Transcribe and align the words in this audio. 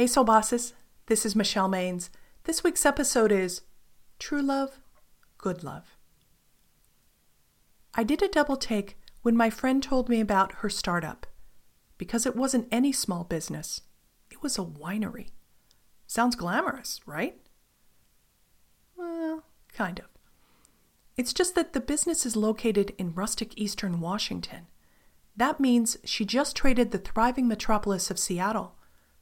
Hey, 0.00 0.06
Soul 0.06 0.24
Bosses. 0.24 0.72
This 1.08 1.26
is 1.26 1.36
Michelle 1.36 1.68
Maines. 1.68 2.08
This 2.44 2.64
week's 2.64 2.86
episode 2.86 3.30
is 3.30 3.60
True 4.18 4.40
Love, 4.40 4.80
Good 5.36 5.62
Love. 5.62 5.98
I 7.92 8.02
did 8.02 8.22
a 8.22 8.28
double 8.28 8.56
take 8.56 8.98
when 9.20 9.36
my 9.36 9.50
friend 9.50 9.82
told 9.82 10.08
me 10.08 10.18
about 10.18 10.52
her 10.60 10.70
startup 10.70 11.26
because 11.98 12.24
it 12.24 12.34
wasn't 12.34 12.66
any 12.72 12.92
small 12.92 13.24
business, 13.24 13.82
it 14.30 14.42
was 14.42 14.56
a 14.56 14.62
winery. 14.62 15.32
Sounds 16.06 16.34
glamorous, 16.34 17.02
right? 17.04 17.38
Well, 18.96 19.44
kind 19.70 19.98
of. 19.98 20.06
It's 21.18 21.34
just 21.34 21.54
that 21.56 21.74
the 21.74 21.78
business 21.78 22.24
is 22.24 22.36
located 22.36 22.94
in 22.96 23.12
rustic 23.12 23.52
eastern 23.58 24.00
Washington. 24.00 24.66
That 25.36 25.60
means 25.60 25.98
she 26.04 26.24
just 26.24 26.56
traded 26.56 26.90
the 26.90 26.98
thriving 26.98 27.46
metropolis 27.46 28.10
of 28.10 28.18
Seattle 28.18 28.76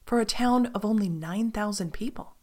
for 0.09 0.19
a 0.19 0.25
town 0.25 0.65
of 0.73 0.83
only 0.83 1.07
9,000 1.07 1.93
people. 1.93 2.35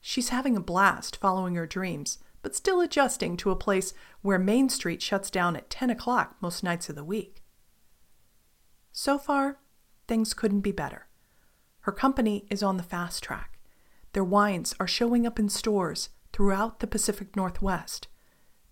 She's 0.00 0.30
having 0.30 0.56
a 0.56 0.60
blast 0.60 1.14
following 1.14 1.54
her 1.54 1.68
dreams, 1.68 2.18
but 2.42 2.56
still 2.56 2.80
adjusting 2.80 3.36
to 3.36 3.52
a 3.52 3.54
place 3.54 3.94
where 4.22 4.40
Main 4.40 4.68
Street 4.68 5.00
shuts 5.00 5.30
down 5.30 5.54
at 5.54 5.70
10 5.70 5.88
o'clock 5.90 6.34
most 6.40 6.64
nights 6.64 6.88
of 6.88 6.96
the 6.96 7.04
week. 7.04 7.44
So 8.90 9.18
far, 9.18 9.58
things 10.08 10.34
couldn't 10.34 10.62
be 10.62 10.72
better. 10.72 11.06
Her 11.82 11.92
company 11.92 12.44
is 12.50 12.60
on 12.60 12.76
the 12.76 12.82
fast 12.82 13.22
track. 13.22 13.60
Their 14.12 14.24
wines 14.24 14.74
are 14.80 14.88
showing 14.88 15.28
up 15.28 15.38
in 15.38 15.48
stores 15.48 16.08
throughout 16.32 16.80
the 16.80 16.88
Pacific 16.88 17.36
Northwest 17.36 18.08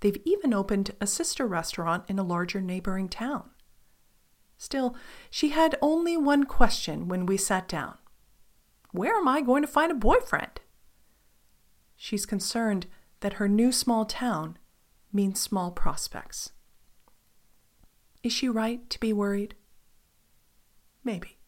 They've 0.00 0.20
even 0.24 0.52
opened 0.52 0.96
a 1.00 1.06
sister 1.06 1.46
restaurant 1.46 2.02
in 2.08 2.18
a 2.18 2.24
larger 2.24 2.60
neighboring 2.60 3.08
town. 3.08 3.50
Still, 4.62 4.94
she 5.28 5.48
had 5.48 5.76
only 5.82 6.16
one 6.16 6.44
question 6.44 7.08
when 7.08 7.26
we 7.26 7.36
sat 7.36 7.66
down 7.66 7.98
Where 8.92 9.16
am 9.16 9.26
I 9.26 9.40
going 9.40 9.62
to 9.62 9.66
find 9.66 9.90
a 9.90 9.96
boyfriend? 9.96 10.60
She's 11.96 12.24
concerned 12.24 12.86
that 13.22 13.34
her 13.34 13.48
new 13.48 13.72
small 13.72 14.04
town 14.04 14.58
means 15.12 15.40
small 15.40 15.72
prospects. 15.72 16.52
Is 18.22 18.32
she 18.32 18.48
right 18.48 18.88
to 18.88 19.00
be 19.00 19.12
worried? 19.12 19.56
Maybe. 21.02 21.38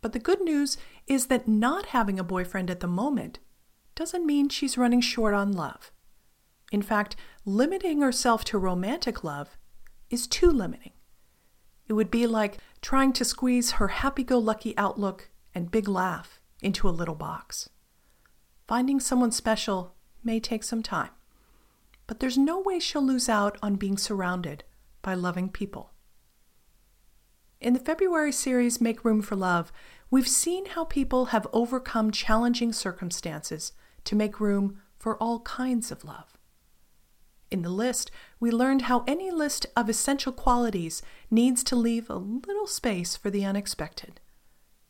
But 0.00 0.12
the 0.12 0.18
good 0.18 0.40
news 0.40 0.76
is 1.06 1.28
that 1.28 1.46
not 1.46 1.86
having 1.86 2.18
a 2.18 2.24
boyfriend 2.24 2.70
at 2.70 2.80
the 2.80 2.88
moment 2.88 3.38
doesn't 3.94 4.26
mean 4.26 4.48
she's 4.48 4.76
running 4.76 5.00
short 5.00 5.32
on 5.32 5.52
love. 5.52 5.92
In 6.72 6.82
fact, 6.82 7.14
limiting 7.44 8.00
herself 8.00 8.44
to 8.46 8.58
romantic 8.58 9.22
love 9.22 9.56
is 10.10 10.26
too 10.26 10.50
limiting. 10.50 10.94
It 11.90 11.94
would 11.94 12.12
be 12.12 12.28
like 12.28 12.58
trying 12.82 13.12
to 13.14 13.24
squeeze 13.24 13.72
her 13.72 13.88
happy 13.88 14.22
go 14.22 14.38
lucky 14.38 14.78
outlook 14.78 15.28
and 15.56 15.72
big 15.72 15.88
laugh 15.88 16.38
into 16.62 16.88
a 16.88 16.90
little 16.94 17.16
box. 17.16 17.68
Finding 18.68 19.00
someone 19.00 19.32
special 19.32 19.96
may 20.22 20.38
take 20.38 20.62
some 20.62 20.84
time, 20.84 21.10
but 22.06 22.20
there's 22.20 22.38
no 22.38 22.60
way 22.60 22.78
she'll 22.78 23.04
lose 23.04 23.28
out 23.28 23.58
on 23.60 23.74
being 23.74 23.98
surrounded 23.98 24.62
by 25.02 25.14
loving 25.14 25.48
people. 25.48 25.90
In 27.60 27.72
the 27.72 27.80
February 27.80 28.30
series 28.30 28.80
Make 28.80 29.04
Room 29.04 29.20
for 29.20 29.34
Love, 29.34 29.72
we've 30.12 30.28
seen 30.28 30.66
how 30.66 30.84
people 30.84 31.26
have 31.26 31.48
overcome 31.52 32.12
challenging 32.12 32.72
circumstances 32.72 33.72
to 34.04 34.14
make 34.14 34.38
room 34.38 34.80
for 34.96 35.16
all 35.16 35.40
kinds 35.40 35.90
of 35.90 36.04
love. 36.04 36.38
In 37.50 37.62
the 37.62 37.70
list, 37.70 38.10
we 38.38 38.50
learned 38.50 38.82
how 38.82 39.04
any 39.06 39.30
list 39.30 39.66
of 39.76 39.88
essential 39.88 40.32
qualities 40.32 41.02
needs 41.30 41.64
to 41.64 41.76
leave 41.76 42.08
a 42.08 42.14
little 42.16 42.66
space 42.66 43.16
for 43.16 43.28
the 43.28 43.44
unexpected. 43.44 44.20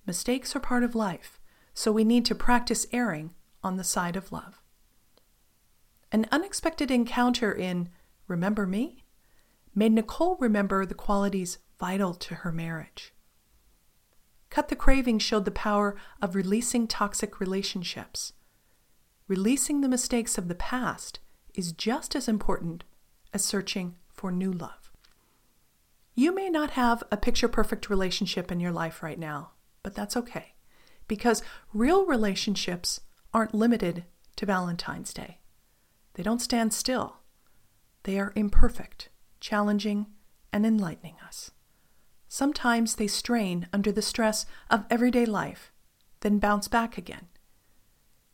Mistakes 0.07 0.55
are 0.55 0.61
part 0.61 0.83
of 0.83 0.95
life, 0.95 1.41
so 1.73 1.91
we 1.91 2.05
need 2.05 2.27
to 2.27 2.35
practice 2.35 2.87
erring 2.93 3.35
on 3.63 3.77
the 3.77 3.85
side 3.85 4.17
of 4.17 4.31
love. 4.31 4.61
An 6.13 6.27
unexpected 6.31 6.91
encounter 6.91 7.53
in 7.53 7.89
Remember 8.27 8.67
Me 8.67 9.05
made 9.75 9.93
Nicole 9.93 10.37
remember 10.37 10.85
the 10.85 10.95
qualities 10.95 11.59
vital 11.79 12.15
to 12.15 12.37
her 12.37 12.53
marriage. 12.53 13.15
Cut 14.51 14.69
the 14.69 14.77
Craving 14.77 15.21
showed 15.21 15.45
the 15.45 15.51
power 15.51 15.97
of 16.21 16.35
releasing 16.35 16.89
toxic 16.89 17.41
relationships. 17.41 18.33
Releasing 19.29 19.81
the 19.81 19.89
mistakes 19.89 20.37
of 20.37 20.49
the 20.49 20.57
past 20.57 21.21
is 21.55 21.73
just 21.73 22.15
as 22.15 22.29
important 22.29 22.85
as 23.33 23.45
searching 23.45 23.97
for 24.09 24.31
new 24.31 24.53
love. 24.53 24.91
You 26.15 26.35
may 26.35 26.51
not 26.51 26.71
have 26.71 27.03
a 27.11 27.17
picture 27.17 27.49
perfect 27.49 27.89
relationship 27.89 28.51
in 28.51 28.61
your 28.61 28.73
life 28.73 29.03
right 29.03 29.19
now, 29.19 29.53
but 29.83 29.95
that's 29.95 30.17
okay 30.17 30.55
because 31.11 31.43
real 31.75 32.07
relationships 32.07 33.01
aren't 33.35 33.53
limited 33.53 34.05
to 34.37 34.47
Valentine's 34.47 35.13
Day. 35.13 35.39
They 36.15 36.23
don't 36.23 36.41
stand 36.41 36.73
still, 36.73 37.17
they 38.05 38.19
are 38.19 38.33
imperfect, 38.37 39.09
challenging, 39.41 40.07
and 40.53 40.65
enlightening 40.65 41.17
us. 41.27 41.51
Sometimes 42.29 42.95
they 42.95 43.09
strain 43.09 43.67
under 43.73 43.91
the 43.91 44.03
stress 44.03 44.47
of 44.71 44.85
everyday 44.89 45.27
life, 45.27 45.73
then 46.21 46.39
bounce 46.39 46.69
back 46.69 46.97
again. 46.97 47.27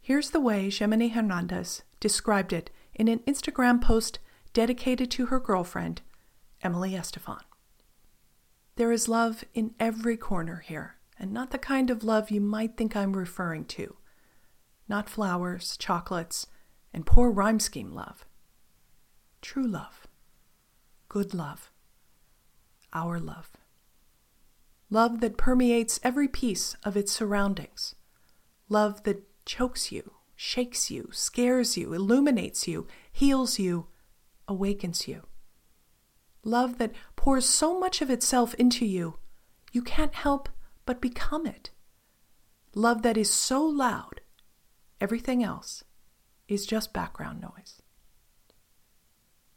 Here's 0.00 0.31
the 0.31 0.41
way 0.41 0.69
Gemeny 0.69 1.12
Hernandez 1.12 1.83
described 1.98 2.53
it 2.53 2.69
in 2.96 3.08
an 3.08 3.20
Instagram 3.20 3.80
post 3.80 4.18
dedicated 4.52 5.10
to 5.12 5.26
her 5.26 5.38
girlfriend, 5.38 6.00
Emily 6.62 6.92
Estefan. 6.92 7.42
There 8.76 8.90
is 8.90 9.08
love 9.08 9.44
in 9.54 9.74
every 9.78 10.16
corner 10.16 10.64
here, 10.66 10.96
and 11.18 11.32
not 11.32 11.50
the 11.50 11.58
kind 11.58 11.90
of 11.90 12.02
love 12.02 12.30
you 12.30 12.40
might 12.40 12.76
think 12.76 12.96
I'm 12.96 13.16
referring 13.16 13.66
to. 13.66 13.96
Not 14.88 15.10
flowers, 15.10 15.76
chocolates, 15.76 16.46
and 16.92 17.06
poor 17.06 17.30
rhyme 17.30 17.60
scheme 17.60 17.92
love. 17.92 18.24
True 19.42 19.66
love. 19.66 20.06
Good 21.08 21.34
love. 21.34 21.70
Our 22.92 23.20
love. 23.20 23.50
Love 24.88 25.20
that 25.20 25.36
permeates 25.36 26.00
every 26.02 26.28
piece 26.28 26.76
of 26.82 26.96
its 26.96 27.12
surroundings. 27.12 27.94
Love 28.68 29.02
that 29.04 29.22
chokes 29.44 29.92
you 29.92 30.16
shakes 30.36 30.91
you, 30.91 31.08
scares 31.12 31.76
you, 31.76 31.92
illuminates 31.92 32.69
you, 32.69 32.86
heals 33.10 33.58
you, 33.58 33.86
awakens 34.47 35.08
you. 35.08 35.22
Love 36.44 36.78
that 36.78 36.92
pours 37.16 37.48
so 37.48 37.78
much 37.78 38.00
of 38.00 38.10
itself 38.10 38.54
into 38.54 38.84
you, 38.84 39.19
you 39.72 39.82
can't 39.82 40.14
help 40.14 40.48
but 40.84 41.00
become 41.00 41.47
it. 41.47 41.70
Love 42.74 43.02
that 43.02 43.16
is 43.16 43.30
so 43.30 43.64
loud, 43.64 44.20
everything 45.00 45.42
else 45.42 45.82
is 46.47 46.66
just 46.66 46.92
background 46.92 47.41
noise. 47.41 47.82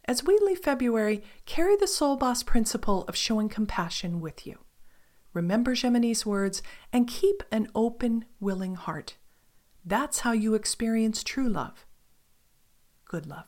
As 0.05 0.23
we 0.23 0.39
leave 0.41 0.59
February, 0.59 1.21
carry 1.45 1.75
the 1.75 1.85
Soul 1.85 2.15
Boss 2.15 2.41
principle 2.41 3.03
of 3.03 3.15
showing 3.15 3.47
compassion 3.47 4.19
with 4.19 4.47
you. 4.47 4.57
Remember 5.33 5.75
Gemeny's 5.75 6.25
words 6.25 6.63
and 6.91 7.07
keep 7.07 7.43
an 7.51 7.67
open, 7.75 8.25
willing 8.39 8.73
heart. 8.73 9.17
That's 9.85 10.19
how 10.19 10.31
you 10.31 10.55
experience 10.55 11.23
true 11.23 11.49
love. 11.49 11.85
Good 13.05 13.25
love. 13.25 13.47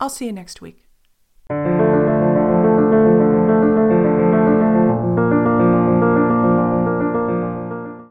I'll 0.00 0.08
see 0.08 0.26
you 0.26 0.32
next 0.32 0.60
week. 0.60 0.88